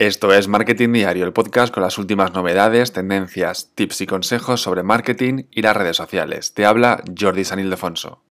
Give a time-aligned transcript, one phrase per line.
[0.00, 4.82] Esto es Marketing Diario, el podcast con las últimas novedades, tendencias, tips y consejos sobre
[4.82, 6.54] marketing y las redes sociales.
[6.54, 8.22] Te habla Jordi San Ildefonso.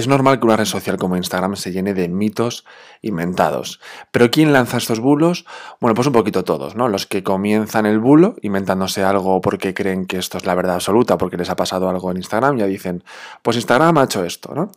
[0.00, 2.64] Es normal que una red social como Instagram se llene de mitos
[3.02, 3.80] inventados.
[4.10, 5.44] Pero ¿quién lanza estos bulos?
[5.78, 6.88] Bueno, pues un poquito todos, ¿no?
[6.88, 11.18] Los que comienzan el bulo inventándose algo porque creen que esto es la verdad absoluta,
[11.18, 13.04] porque les ha pasado algo en Instagram, ya dicen,
[13.42, 14.70] pues Instagram ha hecho esto, ¿no?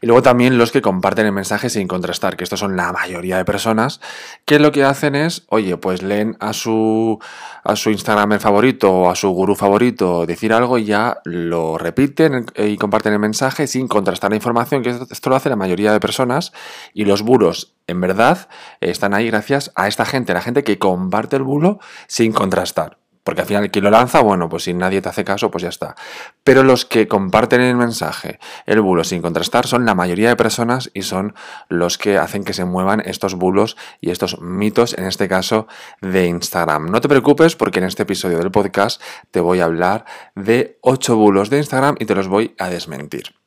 [0.00, 3.36] Y luego también los que comparten el mensaje sin contrastar, que estos son la mayoría
[3.36, 4.00] de personas,
[4.46, 7.18] que lo que hacen es, oye, pues leen a su,
[7.64, 12.46] a su Instagram favorito o a su gurú favorito decir algo y ya lo repiten
[12.56, 16.00] y comparten el mensaje sin contrastar la información que esto lo hace la mayoría de
[16.00, 16.52] personas
[16.94, 18.48] y los bulos en verdad
[18.80, 23.00] están ahí gracias a esta gente, la gente que comparte el bulo sin contrastar.
[23.22, 25.68] Porque al final quien lo lanza, bueno, pues si nadie te hace caso, pues ya
[25.68, 25.94] está.
[26.42, 30.90] Pero los que comparten el mensaje, el bulo sin contrastar, son la mayoría de personas
[30.94, 31.34] y son
[31.68, 35.68] los que hacen que se muevan estos bulos y estos mitos, en este caso
[36.00, 36.86] de Instagram.
[36.90, 41.14] No te preocupes porque en este episodio del podcast te voy a hablar de 8
[41.16, 43.39] bulos de Instagram y te los voy a desmentir.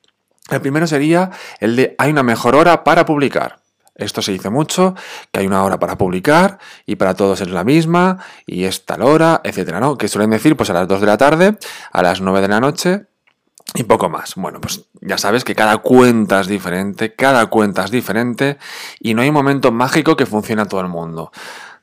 [0.49, 3.63] El primero sería el de hay una mejor hora para publicar.
[3.95, 4.95] Esto se dice mucho,
[5.31, 9.03] que hay una hora para publicar y para todos es la misma y es tal
[9.03, 9.97] hora, etcétera, ¿no?
[9.97, 11.57] Que suelen decir pues a las 2 de la tarde,
[11.91, 13.05] a las 9 de la noche
[13.75, 14.33] y poco más.
[14.35, 18.57] Bueno, pues ya sabes que cada cuenta es diferente, cada cuenta es diferente
[18.99, 21.31] y no hay un momento mágico que funcione a todo el mundo.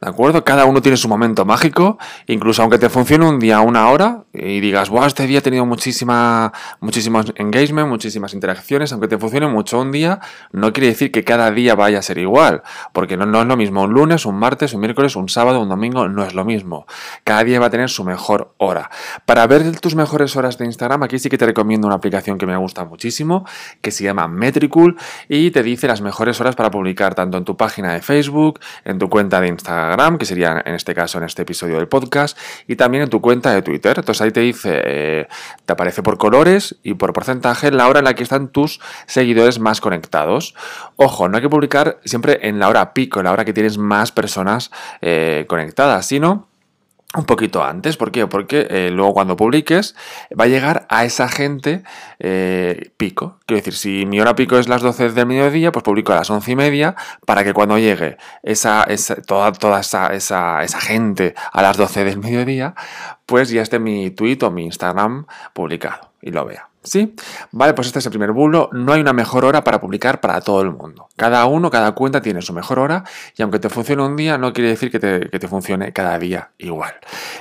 [0.00, 0.42] ¿De acuerdo?
[0.44, 4.60] Cada uno tiene su momento mágico, incluso aunque te funcione un día, una hora, y
[4.60, 9.78] digas, wow, este día he tenido muchísima, muchísimos engagement, muchísimas interacciones, aunque te funcione mucho
[9.78, 10.20] un día,
[10.52, 12.62] no quiere decir que cada día vaya a ser igual,
[12.94, 15.68] porque no, no es lo mismo un lunes, un martes, un miércoles, un sábado, un
[15.68, 16.86] domingo, no es lo mismo.
[17.22, 18.90] Cada día va a tener su mejor hora.
[19.26, 22.46] Para ver tus mejores horas de Instagram, aquí sí que te recomiendo una aplicación que
[22.46, 23.44] me gusta muchísimo,
[23.82, 24.96] que se llama Metricool,
[25.28, 28.98] y te dice las mejores horas para publicar tanto en tu página de Facebook, en
[28.98, 32.76] tu cuenta de Instagram, que sería en este caso en este episodio del podcast, y
[32.76, 33.98] también en tu cuenta de Twitter.
[33.98, 35.28] Entonces ahí te dice, eh,
[35.64, 39.58] te aparece por colores y por porcentaje la hora en la que están tus seguidores
[39.58, 40.54] más conectados.
[40.96, 43.78] Ojo, no hay que publicar siempre en la hora pico, en la hora que tienes
[43.78, 46.49] más personas eh, conectadas, sino
[47.16, 47.96] un poquito antes.
[47.96, 48.26] ¿Por qué?
[48.26, 49.96] Porque eh, luego cuando publiques
[50.38, 51.82] va a llegar a esa gente
[52.20, 53.38] eh, pico.
[53.46, 56.30] Quiero decir, si mi hora pico es las 12 del mediodía, pues publico a las
[56.30, 56.94] 11 y media
[57.26, 58.86] para que cuando llegue esa,
[59.26, 62.74] toda, toda esa, esa, esa gente a las 12 del mediodía,
[63.26, 66.69] pues ya esté mi tweet o mi Instagram publicado y lo vea.
[66.82, 67.14] ¿Sí?
[67.52, 68.70] Vale, pues este es el primer bulo.
[68.72, 71.08] No hay una mejor hora para publicar para todo el mundo.
[71.14, 73.04] Cada uno, cada cuenta tiene su mejor hora
[73.36, 76.94] y aunque te funcione un día, no quiere decir que te, funcione cada día igual.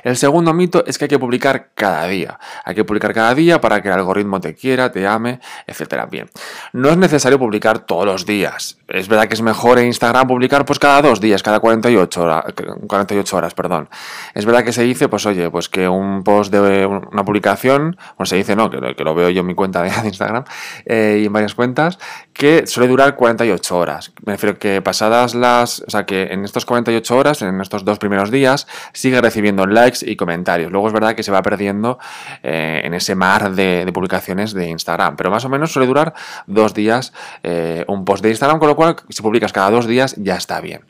[0.03, 2.37] El segundo mito es que hay que publicar cada día.
[2.65, 6.05] Hay que publicar cada día para que el algoritmo te quiera, te ame, etcétera.
[6.07, 6.29] Bien,
[6.73, 8.77] no es necesario publicar todos los días.
[8.89, 12.45] Es verdad que es mejor en Instagram publicar pues cada dos días, cada 48 horas,
[12.87, 13.87] 48 horas, perdón.
[14.33, 18.25] Es verdad que se dice, pues oye, pues que un post de una publicación, bueno,
[18.25, 20.43] se dice no, que lo veo yo en mi cuenta de Instagram
[20.85, 21.99] eh, y en varias cuentas,
[22.33, 24.13] que suele durar 48 horas.
[24.25, 27.99] Me refiero que pasadas las, o sea, que en estos 48 horas, en estos dos
[27.99, 30.71] primeros días, sigue recibiendo likes y comentarios.
[30.71, 31.99] Luego es verdad que se va perdiendo
[32.43, 36.13] eh, en ese mar de, publicaciones de Instagram, pero más o menos suele durar
[36.47, 37.11] dos días
[37.43, 40.61] eh, un post de Instagram, con lo cual si publicas cada dos días ya está
[40.61, 40.85] bien.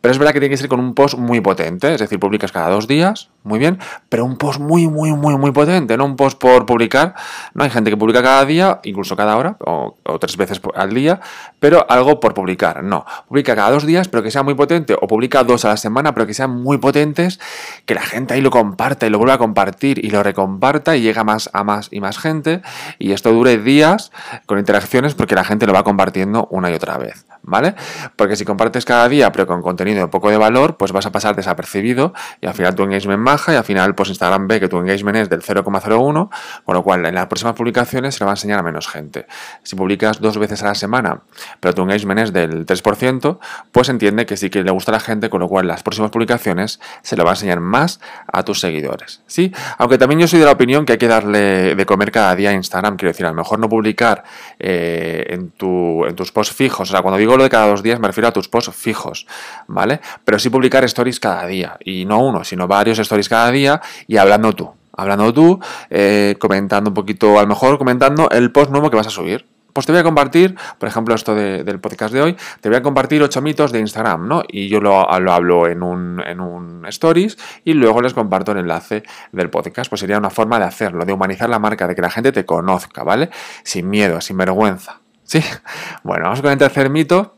[0.00, 2.52] Pero es verdad que tiene que ser con un post muy potente, es decir, publicas
[2.52, 6.14] cada dos días, muy bien, pero un post muy, muy, muy, muy potente, no un
[6.14, 7.14] post por publicar.
[7.54, 11.20] No hay gente que publica cada día, incluso cada hora, o, tres veces al día,
[11.58, 12.82] pero algo por publicar.
[12.82, 15.76] No, publica cada dos días, pero que sea muy potente, o publica dos a la
[15.76, 17.40] semana, pero que sean muy potentes,
[17.86, 21.02] que la gente ahí lo comparta y lo vuelva a compartir y lo recomparta y
[21.02, 22.62] llega más a más y más gente,
[22.98, 24.12] y esto dure días
[24.46, 27.26] con interacciones porque la gente lo va compartiendo una y otra vez.
[27.42, 27.74] ¿vale?
[28.16, 31.12] Porque si compartes cada día pero con contenido de poco de valor, pues vas a
[31.12, 34.68] pasar desapercibido y al final tu engagement baja y al final pues Instagram ve que
[34.68, 36.30] tu engagement es del 0,01,
[36.64, 39.26] con lo cual en las próximas publicaciones se le va a enseñar a menos gente.
[39.62, 41.22] Si publicas dos veces a la semana
[41.60, 43.38] pero tu engagement es del 3%,
[43.70, 46.10] pues entiende que sí que le gusta a la gente, con lo cual las próximas
[46.10, 49.52] publicaciones se lo va a enseñar más a tus seguidores, ¿sí?
[49.78, 52.50] Aunque también yo soy de la opinión que hay que darle de comer cada día
[52.50, 54.24] a Instagram, quiero decir, a lo mejor no publicar
[54.58, 58.00] eh, en, en tus posts fijos, o sea, cuando digo lo de cada dos días
[58.00, 59.26] me refiero a tus posts fijos,
[59.66, 60.00] ¿vale?
[60.24, 61.76] Pero sí publicar stories cada día.
[61.84, 64.81] Y no uno, sino varios stories cada día y hablando tú.
[64.96, 65.60] Hablando tú,
[65.90, 69.46] eh, comentando un poquito, a lo mejor comentando el post nuevo que vas a subir.
[69.72, 72.82] Pues te voy a compartir, por ejemplo, esto del podcast de hoy, te voy a
[72.82, 74.42] compartir ocho mitos de Instagram, ¿no?
[74.46, 78.58] Y yo lo, lo hablo en un, en un stories y luego les comparto el
[78.58, 79.02] enlace
[79.32, 79.88] del podcast.
[79.88, 82.44] Pues sería una forma de hacerlo, de humanizar la marca, de que la gente te
[82.44, 83.30] conozca, ¿vale?
[83.62, 85.00] Sin miedo, sin vergüenza.
[85.24, 85.42] ¿Sí?
[86.02, 87.36] Bueno, vamos con el tercer mito,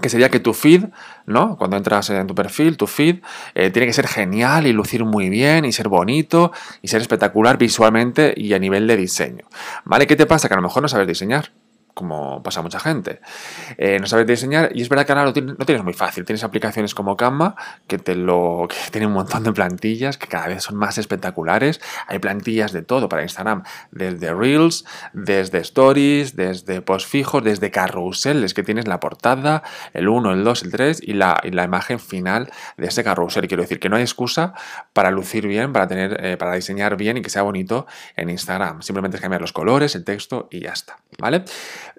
[0.00, 0.84] que sería que tu feed,
[1.26, 1.56] ¿no?
[1.56, 3.20] Cuando entras en tu perfil, tu feed,
[3.54, 6.52] eh, tiene que ser genial y lucir muy bien y ser bonito
[6.82, 9.46] y ser espectacular visualmente y a nivel de diseño.
[9.84, 10.06] ¿Vale?
[10.06, 10.46] ¿Qué te pasa?
[10.46, 11.50] Que a lo mejor no sabes diseñar
[11.98, 13.20] como pasa mucha gente.
[13.76, 16.24] Eh, no sabes diseñar y es verdad que ahora lo tienes, muy fácil.
[16.24, 17.56] Tienes aplicaciones como Canva
[17.88, 21.80] que te lo que tienen un montón de plantillas que cada vez son más espectaculares.
[22.06, 28.54] Hay plantillas de todo para Instagram, desde Reels, desde Stories, desde post fijos, desde carruseles
[28.54, 31.98] que tienes la portada, el 1, el 2, el 3 y la, y la imagen
[31.98, 33.48] final de ese carrusel.
[33.48, 34.54] Quiero decir que no hay excusa
[34.92, 38.82] para lucir bien, para tener, eh, para diseñar bien y que sea bonito en Instagram.
[38.82, 40.98] Simplemente es cambiar los colores, el texto y ya está.
[41.18, 41.44] ¿Vale?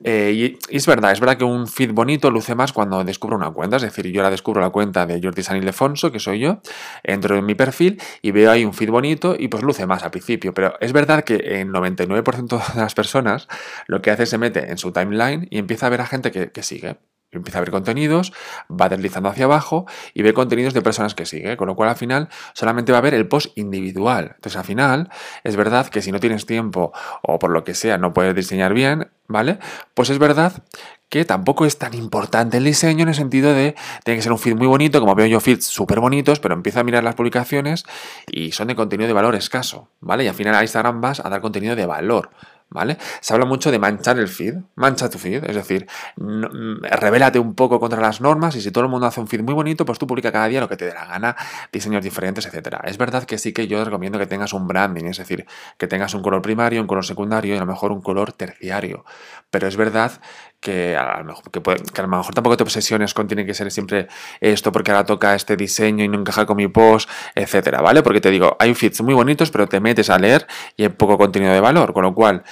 [0.04, 3.52] Eh, y, es verdad, es verdad que un feed bonito luce más cuando descubro una
[3.52, 3.78] cuenta.
[3.78, 6.62] Es decir, yo la descubro la cuenta de Jordi San Ildefonso, que soy yo,
[7.04, 10.12] entro en mi perfil y veo ahí un feed bonito y pues luce más al
[10.12, 10.54] principio.
[10.54, 13.48] Pero es verdad que el 99% de las personas
[13.88, 16.32] lo que hace es se mete en su timeline y empieza a ver a gente
[16.32, 16.98] que sigue
[17.32, 18.34] empieza a ver contenidos,
[18.70, 21.96] va deslizando hacia abajo y ve contenidos de personas que sigue, con lo cual al
[21.96, 24.34] final solamente va a ver el post individual.
[24.36, 25.10] Entonces al final
[25.44, 26.92] es verdad que si no tienes tiempo
[27.22, 29.60] o por lo que sea no puedes diseñar bien, ¿vale?
[29.94, 30.64] Pues es verdad
[31.10, 34.40] que tampoco es tan importante el diseño en el sentido de tiene que ser un
[34.40, 37.86] feed muy bonito, como veo yo feeds súper bonitos, pero empieza a mirar las publicaciones
[38.28, 40.24] y son de contenido de valor escaso, ¿vale?
[40.24, 42.30] Y al final a Instagram vas a dar contenido de valor.
[42.70, 42.98] ¿Vale?
[43.22, 45.88] Se habla mucho de manchar el feed, mancha tu feed, es decir,
[46.18, 49.42] mm, revélate un poco contra las normas y si todo el mundo hace un feed
[49.42, 51.36] muy bonito, pues tú publica cada día lo que te dé la gana,
[51.72, 52.82] diseños diferentes, etcétera.
[52.86, 55.46] Es verdad que sí que yo recomiendo que tengas un branding, es decir,
[55.78, 59.06] que tengas un color primario, un color secundario y a lo mejor un color terciario,
[59.50, 60.12] pero es verdad
[60.60, 64.08] que a, lo mejor, que, lo mejor tampoco te obsesiones con tiene que ser siempre
[64.42, 68.04] esto porque ahora toca este diseño y no encaja con mi post, etcétera, ¿vale?
[68.04, 71.18] Porque te digo, hay feeds muy bonitos, pero te metes a leer y hay poco
[71.18, 72.44] contenido de valor, con lo cual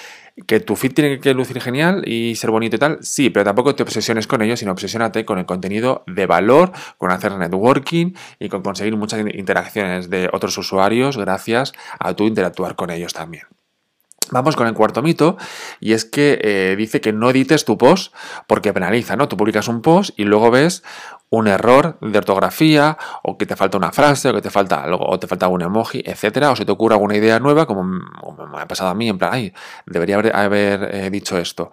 [0.46, 3.76] que tu feed tiene que lucir genial y ser bonito y tal, sí, pero tampoco
[3.76, 8.50] te obsesiones con ello, sino obsesiónate con el contenido de valor, con hacer networking y
[8.50, 13.57] con conseguir muchas interacciones de otros usuarios gracias a tu interactuar con ellos también.
[14.32, 15.38] Vamos con el cuarto mito,
[15.80, 18.14] y es que eh, dice que no edites tu post
[18.48, 19.28] porque penaliza, ¿no?
[19.28, 20.84] Tú publicas un post y luego ves
[21.30, 25.06] un error de ortografía, o que te falta una frase, o que te falta algo,
[25.06, 28.62] o te falta un emoji, etcétera, o se te ocurre alguna idea nueva, como, me
[28.62, 29.54] ha pasado a mí, en plan, ay,
[29.86, 31.72] debería haber, eh, dicho esto.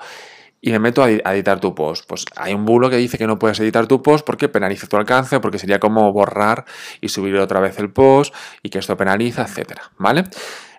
[0.61, 2.07] Y me meto a, editar tu post.
[2.09, 4.97] Pues hay un bulo que dice que no puedes editar tu post porque penaliza tu
[4.97, 6.65] alcance, porque sería como borrar
[7.03, 10.25] y subir otra vez el post, y que esto penaliza, etcétera, ¿vale?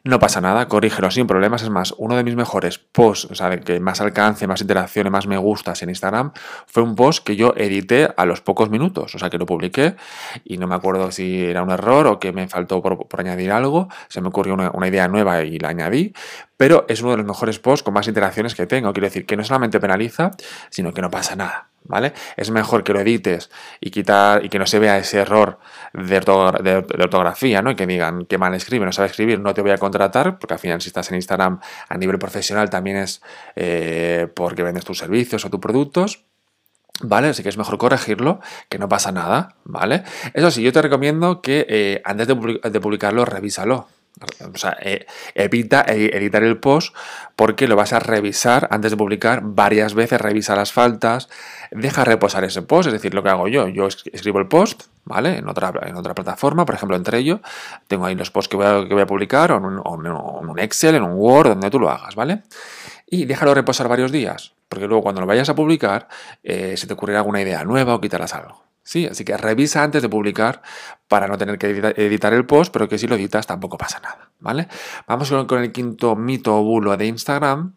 [0.08, 1.64] No pasa nada, corrígelo sin problemas.
[1.64, 5.10] Es más, uno de mis mejores posts, o sea, que más alcance, más interacción y
[5.10, 6.32] más me gustas en Instagram,
[6.68, 9.16] fue un post que yo edité a los pocos minutos.
[9.16, 9.96] O sea, que lo publiqué
[10.44, 13.90] y no me acuerdo si era un error o que me faltó por, añadir algo.
[14.08, 16.14] Se me ocurrió una, una idea nueva y la añadí.
[16.56, 18.94] Pero es uno de los mejores posts con más interacciones que tengo.
[18.94, 20.30] Quiero decir que no solamente penaliza,
[20.70, 21.70] sino que no pasa nada.
[21.88, 22.14] ¿Vale?
[22.38, 23.50] Es mejor que lo edites
[23.80, 25.60] y quitar y que no se vea ese error
[25.94, 27.72] de, ortografía, ¿no?
[27.72, 30.54] Y que digan que mal escribe, no sabe escribir, no te voy a contratar, porque
[30.54, 33.22] al final si estás en Instagram a nivel profesional también es
[33.56, 36.26] eh, porque vendes tus servicios o tus productos.
[37.02, 37.28] ¿Vale?
[37.28, 38.40] Así que es mejor corregirlo,
[38.70, 40.04] que no pasa nada, ¿vale?
[40.34, 43.90] Eso sí, yo te recomiendo que eh, antes de publicarlo, revísalo,
[44.54, 46.96] o sea, eh, evita editar el post
[47.36, 51.30] porque lo vas a revisar antes de publicar varias veces, revisa las faltas,
[51.72, 55.38] deja reposar ese post, es decir, lo que hago yo, yo escribo el post, ¿vale?
[55.38, 57.42] En otra, en otra plataforma, por ejemplo, entre ellos,
[57.88, 60.96] tengo ahí los posts que voy a, que voy a publicar, o en, un, Excel,
[60.96, 62.44] en un Word, donde tú lo hagas, ¿vale?
[63.08, 66.08] Y déjalo reposar varios días, porque luego cuando lo vayas a publicar,
[66.44, 68.65] eh, se te ocurrirá alguna idea nueva o quitarás algo.
[68.88, 70.62] Sí, así que revisa antes de publicar
[71.08, 74.30] para no tener que editar el post, pero que si lo editas tampoco pasa nada,
[74.40, 74.68] ¿vale?
[75.08, 77.74] Vamos con el quinto mito o bulo de Instagram,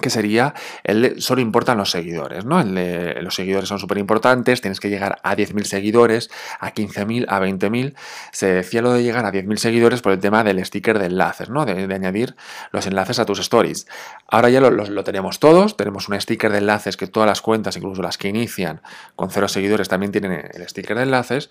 [0.00, 2.62] que sería el solo importan los seguidores, ¿no?
[2.62, 7.94] Los seguidores son súper importantes, tienes que llegar a 10.000 seguidores, a 15.000, a 20.000.
[8.32, 11.48] Se decía lo de llegar a 10.000 seguidores por el tema del sticker de enlaces,
[11.48, 11.64] ¿no?
[11.64, 12.36] De, añadir
[12.72, 13.86] los enlaces a tus stories.
[14.28, 18.02] Ahora ya lo, tenemos todos, tenemos un sticker de enlaces que todas las cuentas, incluso
[18.02, 18.82] las que inician
[19.14, 21.48] con cero seguidores, también tienen el sticker de enlaces,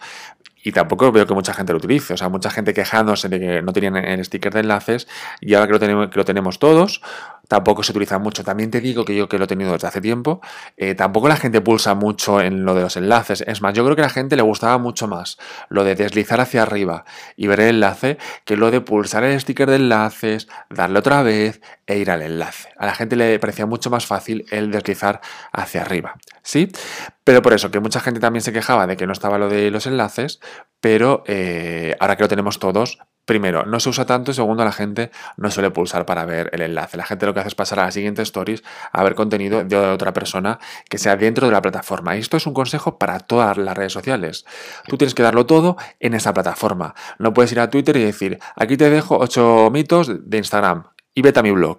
[0.65, 2.15] y tampoco veo que mucha gente lo utilice.
[2.15, 5.07] O sea, mucha gente quejándose de que no tenían el sticker de enlaces
[5.39, 7.03] y ahora que lo tenemos, todos,
[7.47, 8.43] tampoco se utiliza mucho.
[8.43, 10.41] También te digo que yo que lo he tenido desde hace tiempo,
[10.75, 13.43] eh, tampoco la gente pulsa mucho en lo de los enlaces.
[13.45, 15.37] Es más, yo creo que a la gente le gustaba mucho más
[15.69, 17.05] lo de deslizar hacia arriba
[17.37, 21.61] y ver el enlace que lo de pulsar el sticker de enlaces, darle otra vez,
[21.87, 22.69] e ir al enlace.
[22.77, 26.71] A la gente le parecía mucho más fácil el deslizar hacia arriba, ¿sí?
[27.23, 29.71] Pero por eso, que mucha gente también se quejaba de que no estaba lo de
[29.71, 30.39] los enlaces,
[30.79, 34.71] pero eh, ahora que lo tenemos todos, primero, no se usa tanto y segundo, la
[34.71, 36.97] gente no suele pulsar para ver el enlace.
[36.97, 39.75] La gente lo que hace es pasar a las siguientes stories a ver contenido de
[39.75, 42.15] otra persona que sea dentro de la plataforma.
[42.15, 44.45] Y esto es un consejo para todas las redes sociales.
[44.87, 46.93] Tú tienes que darlo todo en esa plataforma.
[47.17, 51.21] No puedes ir a Twitter y decir, aquí te dejo 8 mitos de Instagram y
[51.23, 51.77] vete a mi blog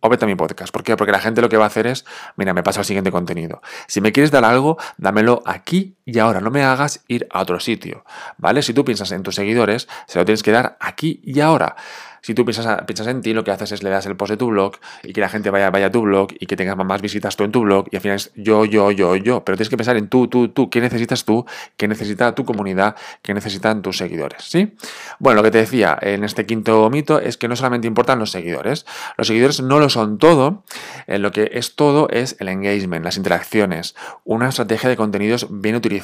[0.00, 0.72] o vete a mi podcast.
[0.72, 0.96] ¿Por qué?
[0.96, 2.04] Porque la gente lo que va a hacer es,
[2.36, 3.60] mira, me pasa el siguiente contenido.
[3.86, 6.40] Si me quieres dar algo, dámelo aquí y ahora.
[6.40, 8.02] No me hagas ir a otro sitio,
[8.38, 8.62] ¿vale?
[8.62, 11.76] Si tú piensas en tus seguidores, se lo tienes que dar aquí y ahora.
[12.22, 14.36] Si tú piensas, piensas en ti, lo que haces es le das el post de
[14.36, 14.72] tu blog
[15.02, 17.44] y que la gente vaya, vaya a tu blog y que tengas más visitas tú
[17.44, 19.44] en tu blog y al final es yo, yo, yo, yo.
[19.44, 20.68] Pero tienes que pensar en tú, tú, tú.
[20.70, 21.46] ¿Qué necesitas tú?
[21.76, 22.96] ¿Qué necesita tu comunidad?
[23.22, 24.44] ¿Qué necesitan tus seguidores?
[24.44, 24.76] ¿Sí?
[25.18, 28.30] Bueno, lo que te decía en este quinto mito es que no solamente importan los
[28.30, 28.84] seguidores.
[29.16, 30.64] Los seguidores no lo son todo.
[31.06, 35.76] Eh, lo que es todo es el engagement, las interacciones, una estrategia de contenidos bien
[35.76, 35.97] utilizada,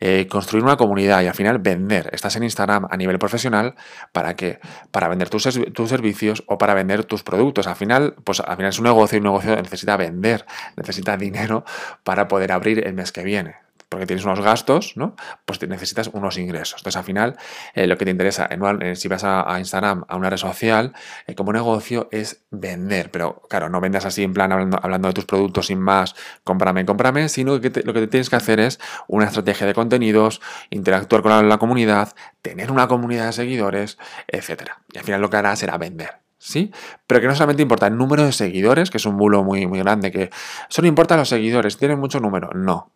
[0.00, 2.10] eh, construir una comunidad y al final vender.
[2.12, 3.74] Estás en Instagram a nivel profesional
[4.12, 4.60] para qué?
[4.90, 7.66] Para vender tus, tus, servicios o para vender tus productos.
[7.66, 10.46] Al final, pues al final es un negocio y un negocio necesita vender,
[10.76, 11.64] necesita dinero
[12.04, 15.14] para poder abrir el mes que viene porque tienes unos gastos, ¿no?
[15.44, 16.80] Pues necesitas unos ingresos.
[16.80, 17.36] Entonces, al final,
[17.74, 20.92] eh, lo que te interesa, en, si vas a, Instagram, a una red social,
[21.26, 23.10] eh, como negocio, es vender.
[23.10, 27.28] Pero, claro, no vendas así en plan hablando, de tus productos sin más, cómprame, cómprame,
[27.28, 30.40] sino que lo que tienes que hacer es una estrategia de contenidos,
[30.70, 32.12] interactuar con la, comunidad,
[32.42, 34.70] tener una comunidad de seguidores, etc.
[34.92, 36.20] Y al final lo que harás será vender.
[36.38, 36.72] ¿sí?
[37.06, 39.78] Pero que no solamente importa el número de seguidores, que es un bulo muy, muy
[39.78, 40.30] grande, que
[40.68, 42.50] solo importan los seguidores, tienen mucho número.
[42.52, 42.92] No.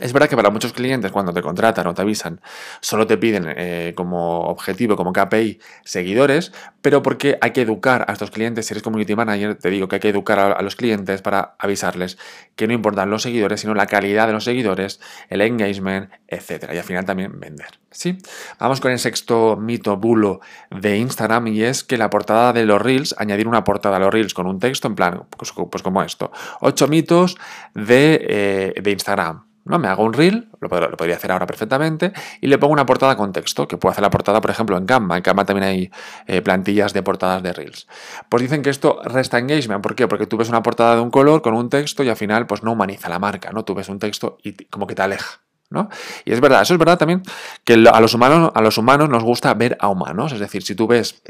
[0.00, 2.40] Es verdad que para muchos clientes cuando te contratan o te avisan
[2.80, 8.12] solo te piden eh, como objetivo, como KPI, seguidores, pero porque hay que educar a
[8.12, 11.22] estos clientes, si eres community manager, te digo que hay que educar a, los clientes
[11.22, 12.18] para avisarles
[12.54, 16.70] que no importan los seguidores, sino la calidad de los seguidores, el engagement, etc.
[16.72, 17.78] Y al final también vender.
[17.90, 18.18] ¿sí?
[18.58, 22.80] Vamos con el sexto mito bulo de Instagram y es que la portada de los
[22.80, 26.02] Reels, añadir una portada a los Reels con un texto en plan, pues, pues como
[26.02, 26.30] esto.
[26.60, 27.36] Ocho mitos
[27.74, 29.45] de, eh, de Instagram.
[29.66, 29.78] ¿No?
[29.78, 33.32] Me hago un reel, lo, podría hacer ahora perfectamente, y le pongo una portada con
[33.32, 35.16] texto, que puedo hacer la portada, por ejemplo, en Canva.
[35.16, 35.90] En Canva también hay
[36.26, 37.86] eh, plantillas de portadas de reels.
[38.28, 39.82] Pues dicen que esto resta engagement.
[39.82, 40.08] ¿Por qué?
[40.08, 42.62] Porque tú ves una portada de un color con un texto y al final pues
[42.62, 43.64] no humaniza la marca, ¿no?
[43.64, 45.40] Tú ves un texto y como que te aleja.
[45.68, 45.88] ¿No?
[46.24, 47.22] Y es verdad, eso es verdad también
[47.64, 50.30] que a los humanos, a los humanos nos gusta ver a humanos.
[50.30, 51.20] Es decir, si tú ves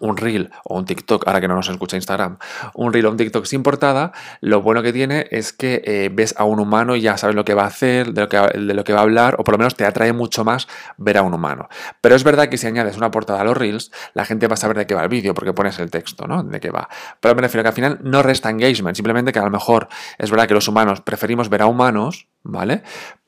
[0.00, 2.38] un reel o un TikTok, ahora que no nos escucha Instagram,
[2.74, 6.34] un reel o un TikTok sin portada, lo bueno que tiene es que eh, ves
[6.38, 8.74] a un humano y ya sabes lo que va a hacer, de lo que, de
[8.74, 11.22] lo que va a hablar, o por lo menos te atrae mucho más ver a
[11.22, 11.68] un humano.
[12.00, 14.56] Pero es verdad que si añades una portada a los reels, la gente va a
[14.56, 16.42] saber de qué va el vídeo, porque pones el texto, ¿no?
[16.42, 16.88] De qué va.
[17.20, 19.88] Pero me refiero que al final no resta engagement, simplemente que a lo mejor
[20.18, 22.82] es verdad que los humanos preferimos ver a humanos, ¿vale?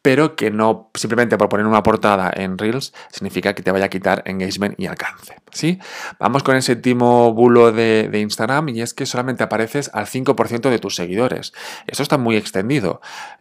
[0.05, 3.89] Pero que no simplemente por poner una portada en Reels significa que te vaya a
[3.89, 5.79] quitar engagement y alcance, ¿sí?
[6.19, 10.79] Vamos con el séptimo bulo de, Instagram y es que solamente apareces al 5% de
[10.79, 11.55] tus seguidores.
[11.87, 13.01] Eso está muy extendido.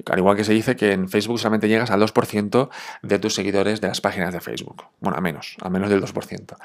[0.09, 2.69] Al igual que se dice que en Facebook solamente llegas al 2%
[3.01, 4.85] de tus seguidores de las páginas de Facebook.
[5.01, 6.55] Bueno, a menos, a menos del 2%.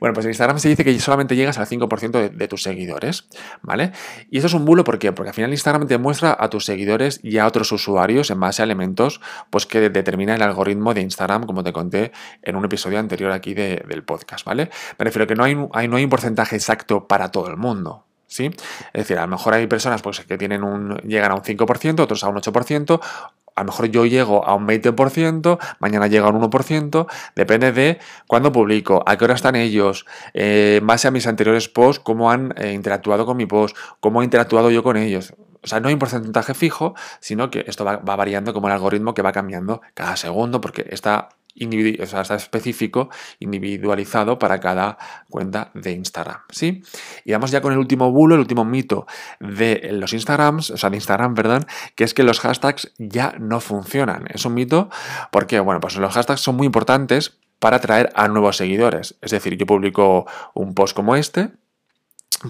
[0.00, 3.28] Bueno, pues en Instagram se dice que solamente llegas al 5% de, tus seguidores,
[3.62, 3.92] ¿vale?
[4.32, 5.12] Y eso es un bulo, ¿por qué?
[5.12, 8.62] Porque al final Instagram te muestra a tus seguidores y a otros usuarios en base
[8.62, 12.98] a elementos pues, que determina el algoritmo de Instagram, como te conté en un episodio
[12.98, 14.70] anterior aquí del podcast, ¿vale?
[14.98, 18.46] Me refiero que no hay, no hay un porcentaje exacto para todo el mundo, ¿sí?
[18.92, 22.00] Es decir, a lo mejor hay personas pues, que tienen un, llegan a un 5%,
[22.00, 23.00] otros a un 8%,
[23.58, 27.98] a lo mejor yo llego a un 20%, mañana llega a un 1%, depende de
[28.28, 32.54] cuándo publico, a qué hora están ellos, eh, más a mis anteriores posts, cómo han
[32.56, 35.34] eh, interactuado con mi post, cómo he interactuado yo con ellos.
[35.60, 38.74] O sea, no hay un porcentaje fijo, sino que esto va, va variando como el
[38.74, 46.40] algoritmo que va cambiando cada segundo, porque está específico, individualizado para cada cuenta de Instagram.
[46.50, 46.82] ¿sí?
[47.24, 49.06] Y vamos ya con el último bulo, el último mito
[49.40, 53.60] de los Instagrams, o sea, de Instagram, perdón, que es que los hashtags ya no
[53.60, 54.26] funcionan.
[54.32, 54.88] Es un mito
[55.30, 59.16] porque, bueno, pues los hashtags son muy importantes para atraer a nuevos seguidores.
[59.20, 61.50] Es decir, yo publico un post como este,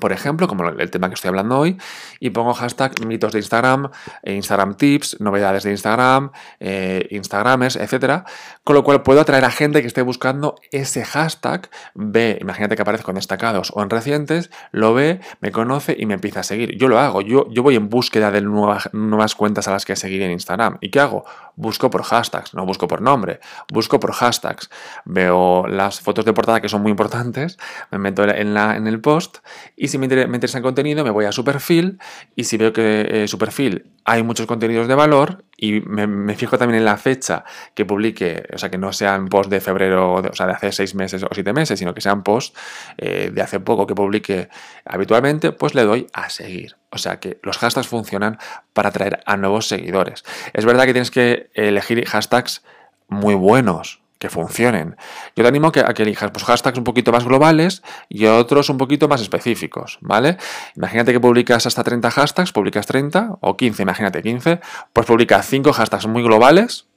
[0.00, 1.78] por ejemplo, como el tema que estoy hablando hoy,
[2.20, 3.90] y pongo hashtag mitos de Instagram,
[4.22, 6.30] e Instagram tips, novedades de Instagram,
[6.60, 8.24] eh, Instagramers, etc.
[8.64, 12.82] Con lo cual puedo atraer a gente que esté buscando ese hashtag, ve, imagínate que
[12.82, 16.76] aparezco en destacados o en recientes, lo ve, me conoce y me empieza a seguir.
[16.76, 19.96] Yo lo hago, yo, yo voy en búsqueda de nuevas, nuevas cuentas a las que
[19.96, 20.76] seguir en Instagram.
[20.82, 21.24] ¿Y qué hago?
[21.56, 23.40] Busco por hashtags, no busco por nombre,
[23.72, 24.68] busco por hashtags.
[25.06, 27.58] Veo las fotos de portada que son muy importantes,
[27.90, 29.38] me meto en, la, en el post
[29.80, 32.00] Y si me interesa el contenido, me voy a su perfil
[32.34, 36.58] y si veo que eh, su perfil hay muchos contenidos de valor y me, fijo
[36.58, 37.44] también en la fecha
[37.74, 40.96] que publique, o sea, que no sean posts de febrero, o sea, de hace seis
[40.96, 42.58] meses o siete meses, sino que sean posts
[42.96, 44.48] eh, de hace poco que publique
[44.84, 46.76] habitualmente, pues le doy a seguir.
[46.90, 48.38] O sea que los hashtags funcionan
[48.72, 50.24] para atraer a nuevos seguidores.
[50.54, 52.64] Es verdad que tienes que elegir hashtags
[53.06, 54.96] muy buenos, que funcionen.
[55.36, 58.26] Yo te animo a que, a que elijas pues, hashtags un poquito más globales y
[58.26, 60.38] otros un poquito más específicos, ¿vale?
[60.76, 64.60] Imagínate que publicas hasta 30 hashtags, publicas 30 o 15, imagínate 15,
[64.92, 66.88] pues publica 5 hashtags muy globales,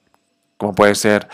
[0.61, 1.27] como puede ser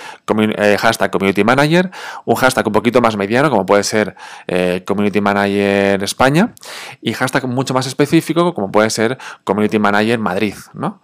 [0.57, 1.91] eh, hashtag Community Manager,
[2.23, 4.15] un hashtag un poquito más mediano, como puede ser
[4.47, 6.53] eh, Community Manager España,
[7.01, 11.01] y hashtag mucho más específico, como puede ser Community Manager Madrid, ¿no?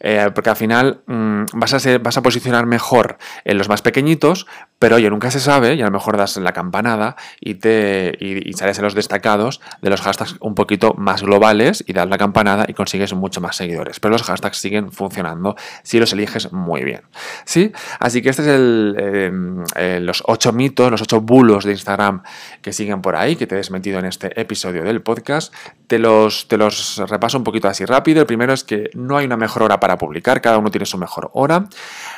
[0.00, 4.46] Eh, porque al final mm, vas, a posicionar mejor en los más pequeñitos,
[4.78, 8.52] pero oye, nunca se sabe y a lo mejor das la campanada y, te, y,
[8.54, 12.66] sales en los destacados de los hashtags un poquito más globales y das la campanada
[12.68, 14.00] y consigues mucho más seguidores.
[14.00, 17.02] Pero los hashtags siguen funcionando si los eliges muy bien.
[17.44, 17.72] ¿Sí?
[17.98, 22.22] Así que este es el, em, eh, los ocho mitos, los ocho bulos de Instagram
[22.62, 25.54] que siguen por ahí, que te he desmentido en este episodio del podcast.
[25.86, 28.20] Te los, te los repaso un poquito así rápido.
[28.20, 30.96] El primero es que no hay una mejor hora para publicar, cada uno tiene su
[30.96, 31.66] mejor hora.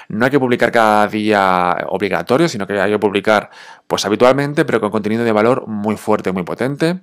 [0.08, 3.50] No hay que publicar cada día obligatorio, sino que hay que publicar
[3.88, 7.00] pues habitualmente, pero con contenido de valor muy fuerte, muy potente.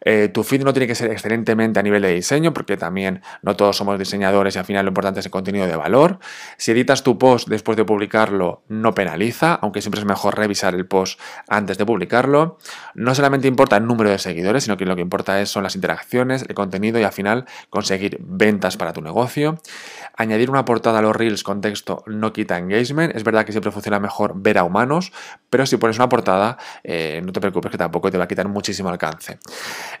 [0.00, 3.56] Eh, tu feed no tiene que ser excelentemente a nivel de diseño, porque también no
[3.56, 6.18] todos somos diseñadores y al final lo importante es el contenido de valor.
[6.56, 10.86] Si editas tu post después de publicarlo, no penaliza, aunque siempre es mejor revisar el
[10.86, 12.58] post antes de publicarlo.
[12.94, 15.74] No solamente importa el número de seguidores, sino que lo que importa es, son las
[15.74, 19.60] interacciones, el contenido y al final conseguir ventas para tu negocio.
[20.16, 23.14] Añadir una portada a los reels con texto no quita engagement.
[23.14, 25.12] Es verdad que siempre funciona mejor ver a humanos,
[25.50, 28.48] pero si pones una portada, eh, no te preocupes que tampoco te va a quitar
[28.48, 29.38] muchísimo alcance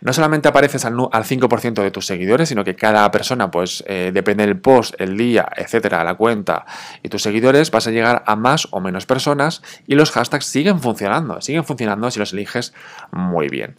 [0.00, 4.46] no solamente apareces al, 5% de tus seguidores, sino que cada persona, pues eh, depende
[4.46, 6.64] del post, el día, etcétera, la cuenta
[7.02, 10.80] y tus seguidores, vas a llegar a más o menos personas y los hashtags siguen
[10.80, 12.72] funcionando, siguen funcionando si los eliges
[13.10, 13.76] muy bien.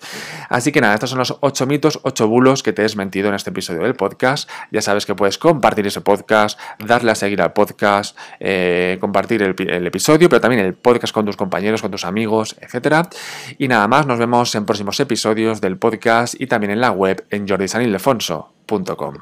[0.50, 3.36] Así que nada, estos son los 8 mitos, 8 bulos que te he desmentido en
[3.36, 4.50] este episodio del podcast.
[4.72, 9.56] Ya sabes que puedes compartir ese podcast, darle a seguir al podcast, eh, compartir el,
[9.70, 13.10] el episodio, pero también el podcast con tus compañeros, con tus amigos, etcétera.
[13.58, 15.78] Y nada más, nos vemos en próximos episodios del
[16.38, 19.16] y también en la web en jordisanildefonso.com.